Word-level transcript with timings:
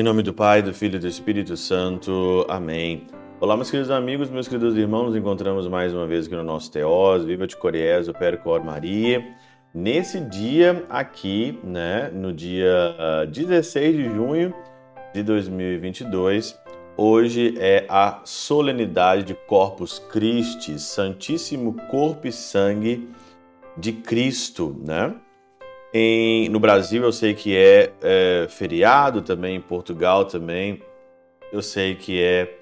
Em 0.00 0.02
nome 0.02 0.22
do 0.22 0.32
Pai, 0.32 0.62
do 0.62 0.72
Filho 0.72 0.96
e 0.96 0.98
do 0.98 1.06
Espírito 1.06 1.56
Santo. 1.56 2.46
Amém. 2.48 3.06
Olá, 3.38 3.54
meus 3.54 3.70
queridos 3.70 3.90
amigos, 3.90 4.30
meus 4.30 4.48
queridos 4.48 4.76
irmãos, 4.76 5.08
nos 5.08 5.16
encontramos 5.16 5.68
mais 5.68 5.92
uma 5.92 6.06
vez 6.06 6.26
aqui 6.26 6.34
no 6.34 6.42
nosso 6.42 6.72
Teós, 6.72 7.24
Viva 7.24 7.46
de 7.46 7.56
Coriés, 7.56 8.08
o 8.08 8.12
Percor 8.12 8.64
Maria. 8.64 9.22
Nesse 9.74 10.18
dia 10.18 10.84
aqui, 10.88 11.60
né, 11.62 12.10
no 12.12 12.32
dia 12.32 12.96
uh, 12.98 13.22
ah, 13.22 13.24
16 13.26 13.96
de 13.96 14.04
junho 14.04 14.54
de 15.14 15.22
2022, 15.22 16.58
hoje 17.00 17.54
é 17.58 17.86
a 17.88 18.20
solenidade 18.24 19.22
de 19.22 19.34
Corpus 19.34 19.98
Christi, 19.98 20.78
Santíssimo 20.78 21.72
Corpo 21.88 22.28
e 22.28 22.32
Sangue 22.32 23.08
de 23.74 23.90
Cristo, 23.90 24.76
né? 24.84 25.14
Em, 25.94 26.50
no 26.50 26.60
Brasil 26.60 27.02
eu 27.02 27.10
sei 27.10 27.32
que 27.32 27.56
é, 27.56 27.90
é, 28.02 28.46
feriado 28.50 29.22
também, 29.22 29.56
em 29.56 29.60
Portugal 29.60 30.26
também 30.26 30.82
eu 31.50 31.62
sei 31.62 31.94
que 31.94 32.22
é 32.22 32.58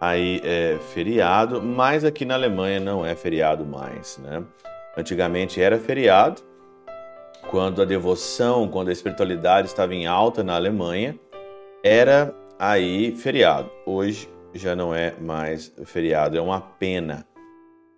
aí 0.00 0.40
é, 0.42 0.78
feriado, 0.94 1.60
mas 1.60 2.02
aqui 2.02 2.24
na 2.24 2.34
Alemanha 2.34 2.80
não 2.80 3.04
é 3.04 3.14
feriado 3.14 3.64
mais, 3.64 4.18
né? 4.18 4.42
Antigamente 4.96 5.60
era 5.60 5.78
feriado, 5.78 6.40
quando 7.50 7.82
a 7.82 7.84
devoção, 7.84 8.66
quando 8.68 8.88
a 8.88 8.92
espiritualidade 8.92 9.68
estava 9.68 9.94
em 9.94 10.06
alta 10.06 10.42
na 10.42 10.54
Alemanha, 10.54 11.14
era 11.84 12.34
aí 12.62 13.10
feriado. 13.16 13.68
Hoje 13.84 14.28
já 14.54 14.76
não 14.76 14.94
é 14.94 15.16
mais 15.20 15.74
feriado, 15.84 16.38
é 16.38 16.40
uma 16.40 16.60
pena. 16.60 17.26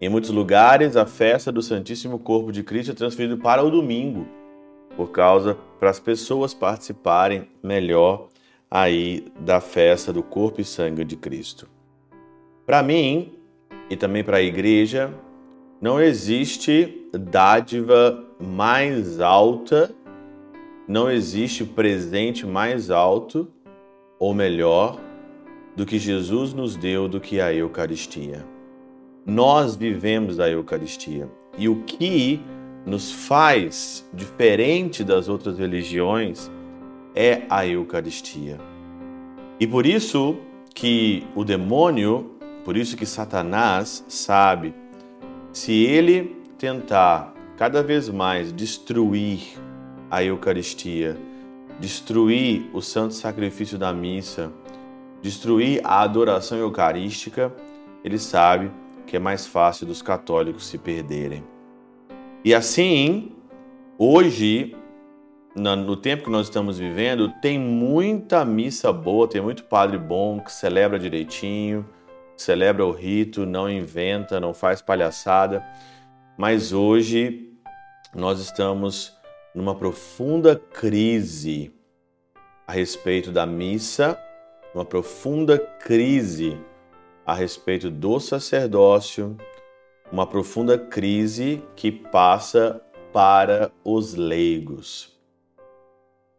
Em 0.00 0.08
muitos 0.08 0.30
lugares, 0.30 0.96
a 0.96 1.04
festa 1.04 1.52
do 1.52 1.60
Santíssimo 1.60 2.18
Corpo 2.18 2.50
de 2.50 2.62
Cristo 2.62 2.92
é 2.92 2.94
transferida 2.94 3.36
para 3.36 3.62
o 3.62 3.70
domingo 3.70 4.26
por 4.96 5.10
causa 5.10 5.58
para 5.78 5.90
as 5.90 6.00
pessoas 6.00 6.54
participarem 6.54 7.46
melhor 7.62 8.28
aí 8.70 9.26
da 9.38 9.60
festa 9.60 10.14
do 10.14 10.22
corpo 10.22 10.62
e 10.62 10.64
sangue 10.64 11.04
de 11.04 11.16
Cristo. 11.16 11.68
Para 12.64 12.82
mim 12.82 13.34
e 13.90 13.96
também 13.96 14.24
para 14.24 14.38
a 14.38 14.42
igreja, 14.42 15.12
não 15.78 16.00
existe 16.00 17.06
dádiva 17.12 18.24
mais 18.40 19.20
alta, 19.20 19.94
não 20.88 21.10
existe 21.10 21.64
presente 21.64 22.46
mais 22.46 22.90
alto 22.90 23.52
ou 24.18 24.34
melhor 24.34 24.98
do 25.76 25.84
que 25.84 25.98
Jesus 25.98 26.52
nos 26.52 26.76
deu 26.76 27.08
do 27.08 27.20
que 27.20 27.40
a 27.40 27.52
Eucaristia. 27.52 28.44
Nós 29.26 29.74
vivemos 29.74 30.38
a 30.38 30.48
Eucaristia 30.48 31.28
e 31.58 31.68
o 31.68 31.82
que 31.82 32.40
nos 32.86 33.10
faz 33.10 34.08
diferente 34.12 35.02
das 35.02 35.28
outras 35.28 35.58
religiões 35.58 36.50
é 37.14 37.42
a 37.48 37.66
Eucaristia. 37.66 38.58
E 39.58 39.66
por 39.66 39.86
isso 39.86 40.36
que 40.74 41.24
o 41.34 41.44
demônio, 41.44 42.32
por 42.64 42.76
isso 42.76 42.96
que 42.96 43.06
Satanás 43.06 44.04
sabe, 44.08 44.74
se 45.52 45.72
ele 45.84 46.36
tentar 46.58 47.32
cada 47.56 47.82
vez 47.82 48.08
mais 48.08 48.52
destruir 48.52 49.40
a 50.10 50.22
Eucaristia, 50.22 51.16
destruir 51.80 52.70
o 52.72 52.80
santo 52.80 53.14
sacrifício 53.14 53.78
da 53.78 53.92
missa, 53.92 54.52
destruir 55.20 55.80
a 55.84 56.02
adoração 56.02 56.58
eucarística, 56.58 57.52
ele 58.04 58.18
sabe 58.18 58.70
que 59.06 59.16
é 59.16 59.18
mais 59.18 59.46
fácil 59.46 59.86
dos 59.86 60.02
católicos 60.02 60.66
se 60.66 60.78
perderem. 60.78 61.44
E 62.44 62.54
assim, 62.54 63.32
hoje, 63.98 64.76
no 65.54 65.96
tempo 65.96 66.24
que 66.24 66.30
nós 66.30 66.46
estamos 66.46 66.78
vivendo, 66.78 67.32
tem 67.40 67.58
muita 67.58 68.44
missa 68.44 68.92
boa, 68.92 69.28
tem 69.28 69.40
muito 69.40 69.64
padre 69.64 69.96
bom 69.96 70.40
que 70.40 70.52
celebra 70.52 70.98
direitinho, 70.98 71.88
celebra 72.36 72.84
o 72.84 72.90
rito, 72.90 73.46
não 73.46 73.70
inventa, 73.70 74.40
não 74.40 74.52
faz 74.52 74.82
palhaçada. 74.82 75.64
Mas 76.36 76.72
hoje 76.72 77.52
nós 78.14 78.40
estamos 78.40 79.13
numa 79.54 79.74
profunda 79.74 80.56
crise 80.56 81.72
a 82.66 82.72
respeito 82.72 83.30
da 83.30 83.46
missa, 83.46 84.18
uma 84.74 84.84
profunda 84.84 85.58
crise 85.58 86.58
a 87.24 87.32
respeito 87.32 87.90
do 87.90 88.18
sacerdócio, 88.18 89.36
uma 90.10 90.26
profunda 90.26 90.76
crise 90.76 91.62
que 91.76 91.92
passa 91.92 92.80
para 93.12 93.70
os 93.84 94.14
leigos. 94.14 95.14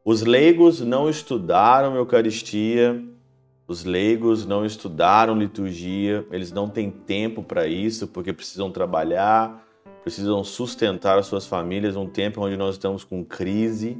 Os 0.03 0.21
leigos 0.21 0.81
não 0.81 1.09
estudaram 1.09 1.95
Eucaristia, 1.95 3.01
os 3.67 3.83
leigos 3.83 4.45
não 4.45 4.65
estudaram 4.65 5.35
liturgia, 5.35 6.27
eles 6.31 6.51
não 6.51 6.69
têm 6.69 6.91
tempo 6.91 7.41
para 7.41 7.65
isso 7.65 8.07
porque 8.07 8.33
precisam 8.33 8.69
trabalhar, 8.69 9.65
precisam 10.05 10.43
sustentar 10.43 11.17
as 11.17 11.25
suas 11.25 11.47
famílias 11.47 11.95
num 11.95 12.05
tempo 12.05 12.39
onde 12.39 12.55
nós 12.55 12.75
estamos 12.75 13.03
com 13.03 13.25
crise, 13.25 13.97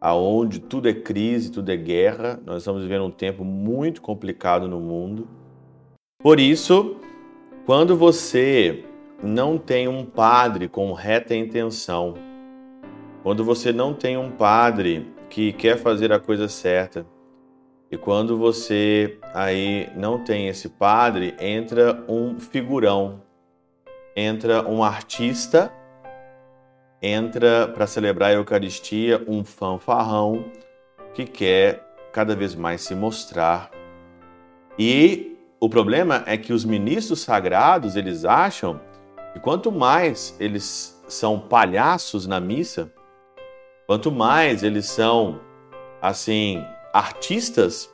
aonde 0.00 0.60
tudo 0.60 0.88
é 0.88 0.94
crise, 0.94 1.50
tudo 1.50 1.72
é 1.72 1.76
guerra. 1.76 2.40
Nós 2.46 2.58
estamos 2.58 2.84
vivendo 2.84 3.06
um 3.06 3.10
tempo 3.10 3.44
muito 3.44 4.00
complicado 4.00 4.68
no 4.68 4.78
mundo. 4.78 5.26
Por 6.22 6.38
isso, 6.38 6.98
quando 7.66 7.96
você 7.96 8.84
não 9.20 9.58
tem 9.58 9.88
um 9.88 10.04
padre 10.04 10.68
com 10.68 10.92
reta 10.92 11.34
intenção, 11.34 12.14
quando 13.24 13.44
você 13.44 13.72
não 13.72 13.92
tem 13.92 14.16
um 14.16 14.30
padre 14.30 15.12
que 15.28 15.52
quer 15.52 15.78
fazer 15.78 16.12
a 16.12 16.20
coisa 16.20 16.46
certa, 16.46 17.04
e 17.90 17.96
quando 17.96 18.38
você 18.38 19.18
aí 19.34 19.90
não 19.96 20.22
tem 20.22 20.46
esse 20.46 20.68
padre, 20.68 21.34
entra 21.40 22.04
um 22.08 22.38
figurão, 22.38 23.20
entra 24.16 24.68
um 24.68 24.82
artista, 24.84 25.72
entra 27.00 27.66
para 27.68 27.86
celebrar 27.86 28.30
a 28.30 28.34
Eucaristia 28.34 29.22
um 29.26 29.44
fanfarrão 29.44 30.44
que 31.14 31.24
quer 31.24 31.84
cada 32.12 32.36
vez 32.36 32.54
mais 32.54 32.82
se 32.82 32.94
mostrar. 32.94 33.70
E 34.78 35.36
o 35.60 35.68
problema 35.68 36.22
é 36.26 36.36
que 36.36 36.52
os 36.52 36.64
ministros 36.64 37.20
sagrados, 37.20 37.96
eles 37.96 38.24
acham 38.24 38.80
que 39.32 39.40
quanto 39.40 39.72
mais 39.72 40.36
eles 40.38 41.02
são 41.08 41.38
palhaços 41.38 42.26
na 42.26 42.40
missa, 42.40 42.92
quanto 43.86 44.10
mais 44.10 44.62
eles 44.62 44.86
são 44.86 45.40
assim 46.00 46.64
artistas, 46.92 47.90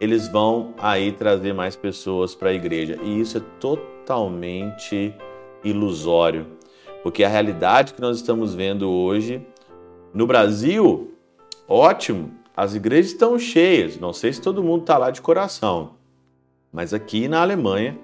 eles 0.00 0.28
vão 0.28 0.74
aí 0.78 1.12
trazer 1.12 1.52
mais 1.52 1.76
pessoas 1.76 2.34
para 2.34 2.50
a 2.50 2.54
igreja. 2.54 2.98
E 3.02 3.20
isso 3.20 3.38
é 3.38 3.42
totalmente 3.58 5.14
ilusório, 5.64 6.46
porque 7.02 7.24
a 7.24 7.28
realidade 7.28 7.94
que 7.94 8.00
nós 8.00 8.16
estamos 8.16 8.54
vendo 8.54 8.90
hoje 8.90 9.44
no 10.12 10.26
Brasil, 10.26 11.14
ótimo, 11.68 12.32
as 12.56 12.74
igrejas 12.74 13.12
estão 13.12 13.38
cheias. 13.38 13.98
Não 13.98 14.12
sei 14.12 14.32
se 14.32 14.40
todo 14.40 14.62
mundo 14.62 14.82
está 14.82 14.98
lá 14.98 15.10
de 15.10 15.22
coração, 15.22 15.92
mas 16.72 16.92
aqui 16.92 17.28
na 17.28 17.40
Alemanha 17.40 17.98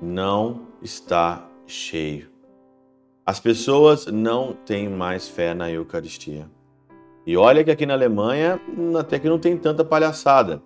não 0.00 0.62
está 0.82 1.46
cheio. 1.66 2.28
As 3.24 3.40
pessoas 3.40 4.06
não 4.06 4.52
têm 4.52 4.88
mais 4.88 5.28
fé 5.28 5.52
na 5.52 5.70
Eucaristia. 5.70 6.48
E 7.26 7.36
olha 7.36 7.64
que 7.64 7.70
aqui 7.72 7.84
na 7.84 7.94
Alemanha 7.94 8.60
até 8.98 9.18
que 9.18 9.28
não 9.28 9.38
tem 9.38 9.56
tanta 9.56 9.84
palhaçada, 9.84 10.62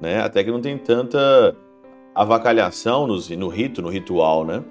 né? 0.00 0.22
Até 0.22 0.42
que 0.42 0.50
não 0.50 0.60
tem 0.60 0.78
tanta 0.78 1.54
avacalhação 2.14 3.06
no, 3.06 3.18
no 3.36 3.48
rito, 3.48 3.82
no 3.82 3.90
ritual, 3.90 4.44
né? 4.44 4.64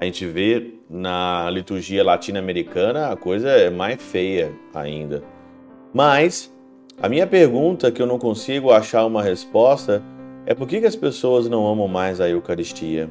A 0.00 0.04
gente 0.04 0.24
vê 0.26 0.74
na 0.88 1.50
liturgia 1.50 2.04
latino-americana 2.04 3.08
a 3.08 3.16
coisa 3.16 3.48
é 3.48 3.68
mais 3.68 4.00
feia 4.00 4.52
ainda. 4.72 5.24
Mas 5.92 6.54
a 7.02 7.08
minha 7.08 7.26
pergunta 7.26 7.90
que 7.90 8.00
eu 8.00 8.06
não 8.06 8.18
consigo 8.18 8.70
achar 8.70 9.04
uma 9.04 9.22
resposta 9.22 10.00
é 10.46 10.54
por 10.54 10.68
que, 10.68 10.80
que 10.80 10.86
as 10.86 10.94
pessoas 10.94 11.48
não 11.48 11.66
amam 11.66 11.88
mais 11.88 12.20
a 12.20 12.28
Eucaristia? 12.28 13.10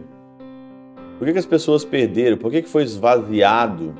Por 1.17 1.25
que, 1.25 1.33
que 1.33 1.39
as 1.39 1.45
pessoas 1.45 1.83
perderam? 1.83 2.37
Por 2.37 2.49
que, 2.49 2.61
que 2.61 2.69
foi 2.69 2.83
esvaziado 2.83 3.93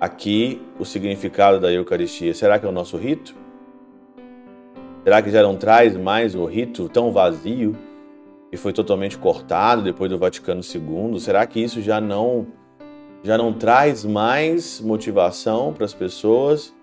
aqui 0.00 0.62
o 0.78 0.84
significado 0.84 1.58
da 1.58 1.72
Eucaristia? 1.72 2.32
Será 2.32 2.60
que 2.60 2.66
é 2.66 2.68
o 2.68 2.72
nosso 2.72 2.96
rito? 2.96 3.34
Será 5.02 5.20
que 5.20 5.30
já 5.30 5.42
não 5.42 5.56
traz 5.56 5.96
mais 5.96 6.36
o 6.36 6.44
rito 6.44 6.88
tão 6.88 7.10
vazio 7.10 7.76
e 8.52 8.56
foi 8.58 8.72
totalmente 8.72 9.16
cortado 9.16 9.82
depois 9.82 10.10
do 10.10 10.18
Vaticano 10.18 10.60
II? 10.60 11.18
Será 11.18 11.46
que 11.46 11.58
isso 11.58 11.80
já 11.80 12.00
não 12.00 12.46
já 13.24 13.38
não 13.38 13.52
traz 13.52 14.04
mais 14.04 14.80
motivação 14.80 15.72
para 15.72 15.86
as 15.86 15.94
pessoas? 15.94 16.74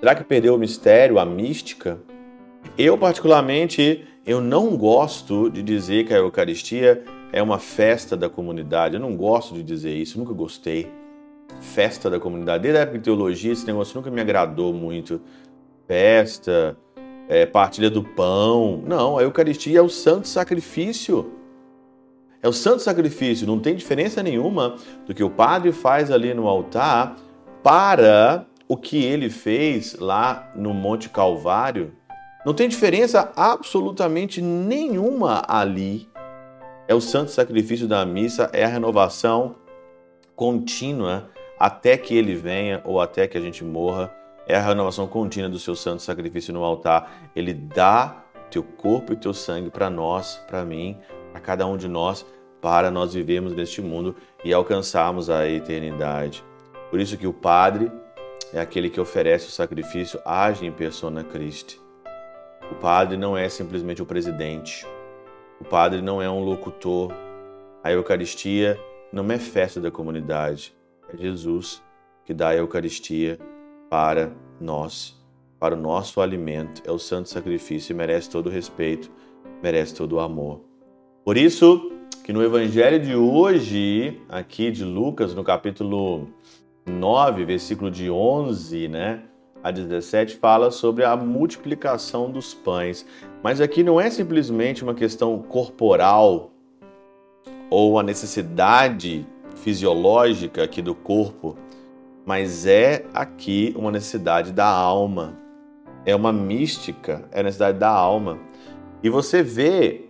Será 0.00 0.14
que 0.14 0.24
perdeu 0.24 0.54
o 0.54 0.58
mistério, 0.58 1.18
a 1.18 1.24
mística? 1.24 2.00
Eu 2.76 2.98
particularmente 2.98 4.04
Eu 4.24 4.40
não 4.40 4.76
gosto 4.76 5.50
de 5.50 5.62
dizer 5.64 6.06
que 6.06 6.14
a 6.14 6.18
Eucaristia 6.18 7.02
é 7.32 7.42
uma 7.42 7.58
festa 7.58 8.16
da 8.16 8.28
comunidade. 8.28 8.94
Eu 8.94 9.00
não 9.00 9.16
gosto 9.16 9.54
de 9.54 9.64
dizer 9.64 9.96
isso, 9.96 10.16
nunca 10.16 10.32
gostei. 10.32 10.88
Festa 11.60 12.08
da 12.08 12.20
comunidade. 12.20 12.62
Desde 12.62 12.78
a 12.78 12.82
época 12.82 12.98
de 12.98 13.04
teologia, 13.04 13.52
esse 13.52 13.66
negócio 13.66 13.96
nunca 13.96 14.12
me 14.12 14.20
agradou 14.20 14.72
muito. 14.72 15.20
Festa, 15.88 16.76
é, 17.32 17.46
partilha 17.46 17.88
do 17.88 18.02
pão. 18.02 18.82
Não, 18.86 19.16
a 19.16 19.22
Eucaristia 19.22 19.78
é 19.78 19.82
o 19.82 19.88
santo 19.88 20.28
sacrifício. 20.28 21.32
É 22.42 22.48
o 22.48 22.52
santo 22.52 22.82
sacrifício, 22.82 23.46
não 23.46 23.58
tem 23.58 23.74
diferença 23.74 24.22
nenhuma 24.22 24.76
do 25.06 25.14
que 25.14 25.24
o 25.24 25.30
padre 25.30 25.72
faz 25.72 26.10
ali 26.10 26.34
no 26.34 26.46
altar 26.46 27.16
para 27.62 28.44
o 28.68 28.76
que 28.76 29.02
ele 29.02 29.30
fez 29.30 29.96
lá 29.98 30.52
no 30.54 30.74
Monte 30.74 31.08
Calvário. 31.08 31.92
Não 32.44 32.52
tem 32.52 32.68
diferença 32.68 33.32
absolutamente 33.34 34.42
nenhuma 34.42 35.42
ali. 35.48 36.08
É 36.86 36.94
o 36.94 37.00
santo 37.00 37.30
sacrifício 37.30 37.88
da 37.88 38.04
missa, 38.04 38.50
é 38.52 38.64
a 38.64 38.68
renovação 38.68 39.54
contínua 40.36 41.30
até 41.58 41.96
que 41.96 42.14
ele 42.14 42.34
venha 42.34 42.82
ou 42.84 43.00
até 43.00 43.26
que 43.26 43.38
a 43.38 43.40
gente 43.40 43.64
morra. 43.64 44.12
É 44.52 44.56
a 44.56 44.60
renovação 44.60 45.06
contínua 45.06 45.48
do 45.48 45.58
seu 45.58 45.74
santo 45.74 46.02
sacrifício 46.02 46.52
no 46.52 46.62
altar. 46.62 47.30
Ele 47.34 47.54
dá 47.54 48.22
teu 48.50 48.62
corpo 48.62 49.14
e 49.14 49.16
teu 49.16 49.32
sangue 49.32 49.70
para 49.70 49.88
nós, 49.88 50.36
para 50.46 50.62
mim, 50.62 50.98
para 51.32 51.40
cada 51.40 51.66
um 51.66 51.74
de 51.74 51.88
nós, 51.88 52.26
para 52.60 52.90
nós 52.90 53.14
vivermos 53.14 53.54
neste 53.54 53.80
mundo 53.80 54.14
e 54.44 54.52
alcançarmos 54.52 55.30
a 55.30 55.48
eternidade. 55.48 56.44
Por 56.90 57.00
isso 57.00 57.16
que 57.16 57.26
o 57.26 57.32
Padre 57.32 57.90
é 58.52 58.60
aquele 58.60 58.90
que 58.90 59.00
oferece 59.00 59.46
o 59.46 59.50
sacrifício, 59.50 60.20
age 60.22 60.66
em 60.66 60.70
persona 60.70 61.24
Christi. 61.24 61.80
O 62.70 62.74
Padre 62.74 63.16
não 63.16 63.34
é 63.34 63.48
simplesmente 63.48 64.02
o 64.02 64.06
presidente. 64.06 64.86
O 65.62 65.64
Padre 65.64 66.02
não 66.02 66.20
é 66.20 66.28
um 66.28 66.44
locutor. 66.44 67.10
A 67.82 67.90
Eucaristia 67.90 68.78
não 69.10 69.32
é 69.32 69.38
festa 69.38 69.80
da 69.80 69.90
comunidade. 69.90 70.74
É 71.10 71.16
Jesus 71.16 71.82
que 72.22 72.34
dá 72.34 72.50
a 72.50 72.56
Eucaristia 72.56 73.38
para 73.92 74.32
nós, 74.58 75.14
para 75.60 75.74
o 75.74 75.78
nosso 75.78 76.22
alimento. 76.22 76.80
É 76.86 76.90
o 76.90 76.98
santo 76.98 77.28
sacrifício 77.28 77.92
e 77.92 77.94
merece 77.94 78.30
todo 78.30 78.46
o 78.46 78.50
respeito, 78.50 79.10
merece 79.62 79.94
todo 79.94 80.14
o 80.14 80.20
amor. 80.20 80.62
Por 81.22 81.36
isso 81.36 81.92
que 82.24 82.32
no 82.32 82.42
evangelho 82.42 82.98
de 82.98 83.14
hoje, 83.14 84.18
aqui 84.30 84.70
de 84.70 84.82
Lucas, 84.82 85.34
no 85.34 85.44
capítulo 85.44 86.26
9, 86.86 87.44
versículo 87.44 87.90
de 87.90 88.10
11, 88.10 88.88
né? 88.88 89.24
A 89.62 89.70
17 89.70 90.36
fala 90.38 90.70
sobre 90.70 91.04
a 91.04 91.14
multiplicação 91.14 92.30
dos 92.30 92.54
pães. 92.54 93.04
Mas 93.42 93.60
aqui 93.60 93.82
não 93.82 94.00
é 94.00 94.08
simplesmente 94.08 94.82
uma 94.82 94.94
questão 94.94 95.38
corporal 95.42 96.50
ou 97.68 97.98
a 97.98 98.02
necessidade 98.02 99.26
fisiológica 99.54 100.64
aqui 100.64 100.80
do 100.80 100.94
corpo, 100.94 101.58
mas 102.24 102.66
é 102.66 103.04
aqui 103.12 103.74
uma 103.76 103.90
necessidade 103.90 104.52
da 104.52 104.66
alma. 104.66 105.38
É 106.04 106.14
uma 106.14 106.32
mística, 106.32 107.28
é 107.30 107.40
a 107.40 107.42
necessidade 107.42 107.78
da 107.78 107.90
alma. 107.90 108.38
E 109.02 109.08
você 109.08 109.42
vê 109.42 110.06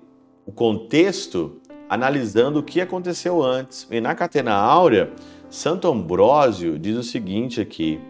o 0.46 0.52
contexto 0.52 1.60
analisando 1.88 2.60
o 2.60 2.62
que 2.62 2.80
aconteceu 2.80 3.42
antes. 3.42 3.86
E 3.90 4.00
na 4.00 4.14
Catena 4.14 4.54
Áurea, 4.54 5.12
Santo 5.50 5.88
Ambrósio 5.88 6.78
diz 6.78 6.96
o 6.96 7.02
seguinte 7.02 7.60
aqui: 7.60 8.00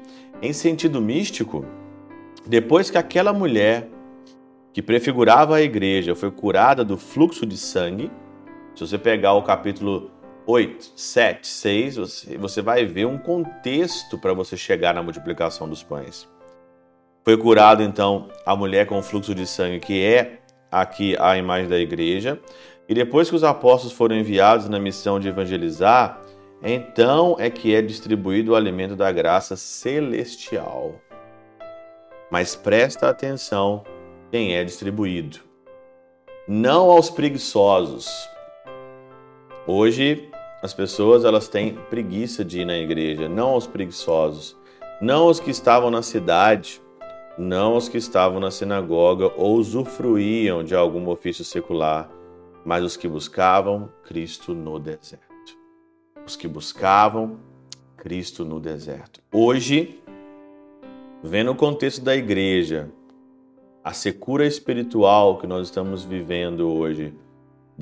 em 0.41 0.53
sentido 0.53 1.01
místico, 1.01 1.65
depois 2.47 2.91
que 2.91 2.99
aquela 2.99 3.33
mulher 3.33 3.89
que 4.73 4.81
prefigurava 4.81 5.57
a 5.57 5.63
igreja 5.63 6.15
foi 6.15 6.31
curada 6.31 6.85
do 6.85 6.97
fluxo 6.97 7.45
de 7.45 7.57
sangue, 7.57 8.11
se 8.75 8.87
você 8.87 8.97
pegar 8.97 9.35
o 9.35 9.43
capítulo 9.43 10.11
8, 10.47 10.93
7, 10.97 11.47
6, 11.47 11.97
você, 11.97 12.37
você 12.37 12.63
vai 12.63 12.85
ver 12.85 13.07
um 13.07 13.19
contexto 13.19 14.19
para 14.19 14.33
você 14.33 14.57
chegar 14.57 14.95
na 14.95 15.03
multiplicação 15.03 15.69
dos 15.69 15.83
pães. 15.83 16.29
Foi 17.25 17.37
curado 17.37 17.83
então 17.83 18.29
a 18.45 18.57
mulher 18.57 18.87
com 18.87 18.99
o 18.99 19.03
fluxo 19.03 19.35
de 19.35 19.47
sangue, 19.47 19.79
que 19.79 20.05
é 20.05 20.41
aqui 20.71 21.17
a 21.19 21.37
imagem 21.37 21.69
da 21.69 21.79
igreja. 21.79 22.41
E 22.89 22.95
depois 22.95 23.31
que 23.31 23.37
os 23.37 23.45
apóstolos 23.45 23.97
foram 23.97 24.17
enviados 24.17 24.69
na 24.69 24.81
missão 24.81 25.21
de 25.21 25.29
evangelizar, 25.29 26.21
então 26.63 27.37
é 27.39 27.49
que 27.49 27.75
é 27.75 27.81
distribuído 27.81 28.53
o 28.53 28.57
alimento 28.57 28.97
da 28.97 29.13
graça 29.13 29.57
celestial. 29.57 31.01
Mas 32.31 32.57
presta 32.57 33.09
atenção 33.09 33.85
quem 34.31 34.57
é 34.57 34.65
distribuído. 34.65 35.39
Não 36.49 36.91
aos 36.91 37.09
preguiçosos. 37.09 38.29
Hoje 39.65 40.29
as 40.63 40.73
pessoas 40.73 41.25
elas 41.25 41.49
têm 41.49 41.75
preguiça 41.91 42.45
de 42.45 42.61
ir 42.61 42.65
na 42.65 42.79
igreja, 42.79 43.29
não 43.29 43.51
aos 43.51 43.67
preguiçosos, 43.67 44.57
não 45.01 45.25
aos 45.25 45.41
que 45.41 45.51
estavam 45.51 45.91
na 45.91 46.03
cidade, 46.03 46.81
não 47.37 47.75
aos 47.75 47.89
que 47.89 47.99
estavam 47.99 48.39
na 48.39 48.51
sinagoga 48.51 49.33
ou 49.37 49.57
usufruíam 49.57 50.63
de 50.63 50.75
algum 50.75 51.09
ofício 51.09 51.45
secular, 51.45 52.11
mas 52.65 52.85
os 52.85 52.97
que 52.97 53.09
buscavam 53.09 53.91
Cristo 54.05 54.55
no 54.55 54.79
deserto 54.79 55.33
os 56.25 56.37
que 56.37 56.47
buscavam 56.47 57.39
Cristo 57.97 58.45
no 58.45 58.61
deserto. 58.61 59.21
Hoje, 59.33 60.01
vendo 61.23 61.51
o 61.51 61.55
contexto 61.55 62.03
da 62.03 62.15
igreja, 62.17 62.91
a 63.83 63.93
secura 63.93 64.47
espiritual 64.47 65.39
que 65.39 65.47
nós 65.47 65.67
estamos 65.67 66.05
vivendo 66.05 66.69
hoje, 66.69 67.15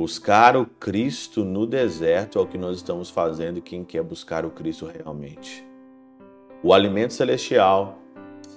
buscar 0.01 0.57
o 0.57 0.65
Cristo 0.65 1.45
no 1.45 1.67
deserto 1.67 2.39
é 2.39 2.41
o 2.41 2.47
que 2.47 2.57
nós 2.57 2.79
estamos 2.79 3.11
fazendo 3.11 3.61
quem 3.61 3.85
quer 3.85 4.03
buscar 4.03 4.47
o 4.47 4.51
Cristo 4.51 4.87
realmente. 4.87 5.63
O 6.63 6.73
alimento 6.73 7.13
celestial, 7.13 7.99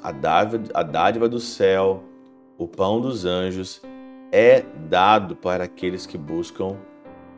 a 0.02 0.14
dádiva, 0.14 0.64
a 0.74 0.82
dádiva 0.82 1.28
do 1.28 1.42
céu, 1.42 2.02
o 2.58 2.66
pão 2.66 3.02
dos 3.02 3.26
anjos 3.26 3.82
é 4.32 4.62
dado 4.90 5.36
para 5.36 5.66
aqueles 5.66 6.06
que 6.06 6.18
buscam 6.18 6.78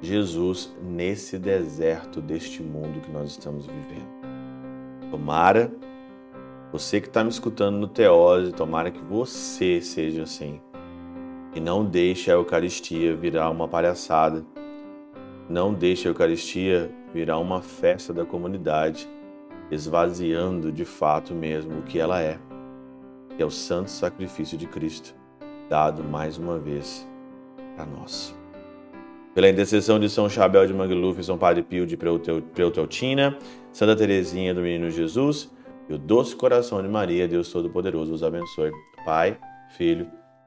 Jesus 0.03 0.71
nesse 0.83 1.39
deserto 1.39 2.21
deste 2.21 2.61
mundo 2.61 3.01
que 3.01 3.11
nós 3.11 3.31
estamos 3.31 3.65
vivendo. 3.65 4.07
Tomara, 5.09 5.73
você 6.71 7.01
que 7.01 7.07
está 7.07 7.23
me 7.23 7.31
escutando 7.31 7.77
no 7.77 7.87
Teose, 7.87 8.51
tomara 8.51 8.91
que 8.91 9.01
você 9.01 9.81
seja 9.81 10.21
assim. 10.21 10.61
E 11.55 11.59
não 11.61 11.85
deixe 11.85 12.29
a 12.29 12.33
Eucaristia 12.33 13.15
virar 13.15 13.49
uma 13.49 13.65
palhaçada. 13.65 14.45
Não 15.49 15.73
deixe 15.73 16.05
a 16.05 16.11
Eucaristia 16.11 16.91
virar 17.13 17.39
uma 17.39 17.61
festa 17.61 18.13
da 18.13 18.25
comunidade, 18.25 19.07
esvaziando 19.71 20.69
de 20.69 20.83
fato 20.83 21.33
mesmo 21.33 21.79
o 21.79 21.83
que 21.83 21.97
ela 21.97 22.21
é, 22.21 22.37
que 23.37 23.41
é 23.41 23.45
o 23.45 23.49
santo 23.49 23.89
sacrifício 23.89 24.57
de 24.57 24.67
Cristo, 24.67 25.15
dado 25.69 26.03
mais 26.03 26.37
uma 26.37 26.59
vez 26.59 27.07
para 27.77 27.85
nós. 27.85 28.35
Pela 29.33 29.47
intercessão 29.47 29.97
de 29.97 30.09
São 30.09 30.29
Chabel 30.29 30.67
de 30.67 30.73
Mangluf, 30.73 31.23
São 31.23 31.37
Padre 31.37 31.63
Pio 31.63 31.87
de 31.87 31.95
Preuteutina, 31.95 33.37
Santa 33.71 33.95
Teresinha 33.95 34.53
do 34.53 34.61
Menino 34.61 34.89
Jesus 34.89 35.49
e 35.87 35.93
o 35.93 35.97
doce 35.97 36.35
coração 36.35 36.81
de 36.81 36.89
Maria, 36.89 37.29
Deus 37.29 37.49
Todo-Poderoso, 37.49 38.13
os 38.13 38.23
abençoe. 38.23 38.71
Pai, 39.05 39.37
Filho 39.77 40.07